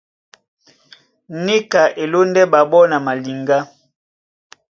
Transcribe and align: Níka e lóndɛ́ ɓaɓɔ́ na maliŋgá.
Níka 1.45 1.81
e 2.01 2.03
lóndɛ́ 2.11 2.49
ɓaɓɔ́ 2.51 2.83
na 2.89 2.97
maliŋgá. 3.05 3.57